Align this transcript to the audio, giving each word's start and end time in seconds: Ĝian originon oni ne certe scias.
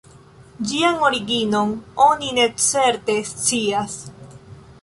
Ĝian 0.69 0.97
originon 1.09 1.75
oni 2.07 2.31
ne 2.39 2.47
certe 2.69 3.19
scias. 3.33 4.03